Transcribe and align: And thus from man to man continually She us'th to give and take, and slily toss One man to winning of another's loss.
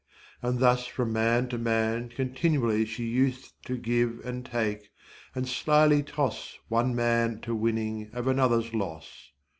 And 0.41 0.57
thus 0.57 0.87
from 0.87 1.13
man 1.13 1.47
to 1.49 1.59
man 1.59 2.09
continually 2.09 2.85
She 2.87 3.03
us'th 3.19 3.53
to 3.67 3.77
give 3.77 4.19
and 4.25 4.43
take, 4.43 4.89
and 5.35 5.47
slily 5.47 6.01
toss 6.01 6.57
One 6.69 6.95
man 6.95 7.39
to 7.41 7.53
winning 7.53 8.09
of 8.11 8.25
another's 8.27 8.73
loss. 8.73 9.31